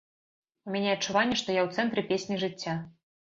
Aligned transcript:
У 0.69 0.71
мяне 0.75 0.89
адчуванне, 0.93 1.37
што 1.41 1.49
я 1.59 1.67
ў 1.67 1.77
цэнтры 1.77 2.01
песні 2.13 2.41
жыцця. 2.47 2.75